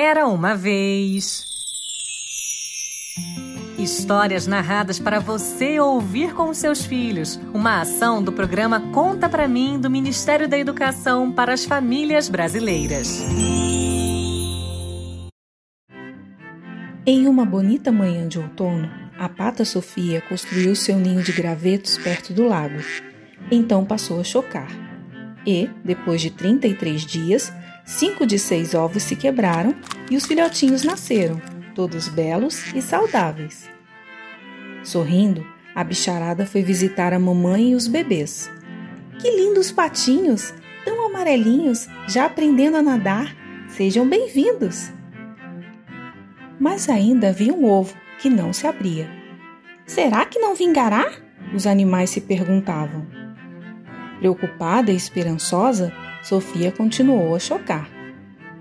[0.00, 1.44] Era uma vez.
[3.76, 7.34] Histórias narradas para você ouvir com seus filhos.
[7.52, 13.08] Uma ação do programa Conta para mim do Ministério da Educação para as Famílias Brasileiras.
[17.04, 18.88] Em uma bonita manhã de outono,
[19.18, 22.78] a pata Sofia construiu seu ninho de gravetos perto do lago.
[23.50, 24.70] Então passou a chocar.
[25.44, 27.52] E, depois de 33 dias,
[27.88, 29.74] cinco de seis ovos se quebraram
[30.10, 31.40] e os filhotinhos nasceram,
[31.74, 33.68] todos belos e saudáveis.
[34.84, 38.50] Sorrindo, a bicharada foi visitar a mamãe e os bebês.
[39.18, 40.52] Que lindos patinhos!
[40.84, 43.34] Tão amarelinhos, já aprendendo a nadar!
[43.68, 44.92] Sejam bem-vindos!
[46.60, 49.08] Mas ainda havia um ovo que não se abria.
[49.86, 51.10] Será que não vingará?
[51.54, 53.17] Os animais se perguntavam.
[54.18, 57.88] Preocupada e esperançosa, Sofia continuou a chocar.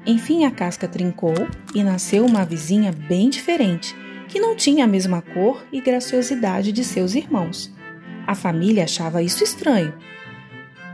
[0.06, 1.36] Enfim, a casca trincou
[1.76, 3.96] e nasceu uma vizinha bem diferente,
[4.28, 7.74] que não tinha a mesma cor e graciosidade de seus irmãos.
[8.26, 9.94] A família achava isso estranho.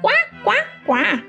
[0.02, 1.24] Quá, quá, quá!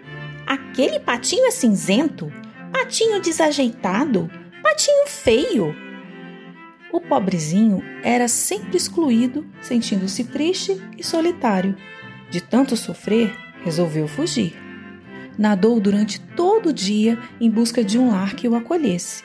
[0.47, 2.33] Aquele patinho é cinzento,
[2.73, 4.31] patinho desajeitado,
[4.63, 5.75] patinho feio.
[6.93, 11.77] O pobrezinho era sempre excluído, sentindo-se triste e solitário.
[12.35, 13.33] De tanto sofrer,
[13.63, 14.57] resolveu fugir.
[15.39, 19.23] Nadou durante todo o dia em busca de um lar que o acolhesse.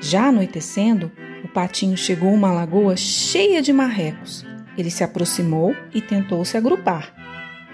[0.00, 1.12] Já anoitecendo,
[1.44, 4.46] o patinho chegou a uma lagoa cheia de marrecos.
[4.78, 7.12] Ele se aproximou e tentou se agrupar.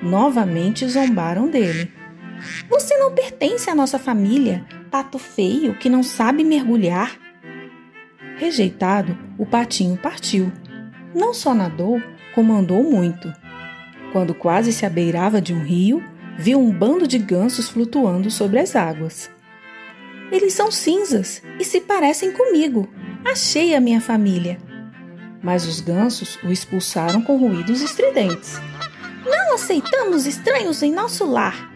[0.02, 1.92] Novamente zombaram dele.
[2.68, 7.16] Você não pertence à nossa família, pato feio que não sabe mergulhar.
[8.38, 10.50] Rejeitado, o patinho partiu.
[11.14, 12.02] Não só nadou,
[12.34, 13.32] como andou muito.
[14.14, 16.00] Quando quase se abeirava de um rio,
[16.38, 19.28] viu um bando de gansos flutuando sobre as águas.
[20.30, 22.88] Eles são cinzas e se parecem comigo.
[23.24, 24.56] Achei a minha família.
[25.42, 28.56] Mas os gansos o expulsaram com ruídos estridentes.
[29.26, 31.68] Não aceitamos estranhos em nosso lar.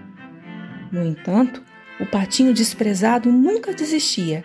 [0.92, 1.60] No entanto,
[1.98, 4.44] o patinho desprezado nunca desistia.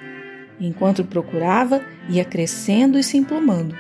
[0.60, 3.78] Enquanto procurava, ia crescendo e se emplumando.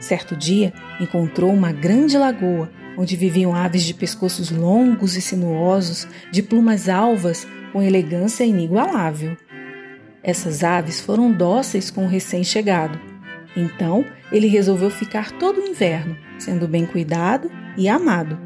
[0.00, 6.42] Certo dia, encontrou uma grande lagoa onde viviam aves de pescoços longos e sinuosos, de
[6.42, 9.36] plumas alvas com elegância inigualável.
[10.22, 12.98] Essas aves foram dóceis com o recém-chegado.
[13.56, 18.38] Então, ele resolveu ficar todo o inverno, sendo bem cuidado e amado.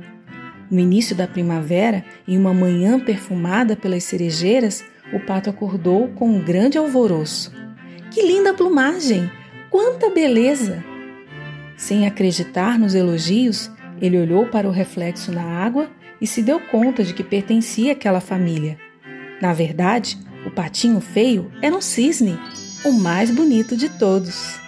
[0.70, 6.44] No início da primavera, em uma manhã perfumada pelas cerejeiras, o pato acordou com um
[6.44, 7.52] grande alvoroço.
[8.10, 9.30] Que linda plumagem!
[9.70, 10.84] Quanta beleza!
[11.76, 13.70] Sem acreditar nos elogios,
[14.00, 15.88] ele olhou para o reflexo na água
[16.20, 18.78] e se deu conta de que pertencia àquela família.
[19.40, 22.38] Na verdade, o patinho feio era um cisne,
[22.84, 24.67] o mais bonito de todos.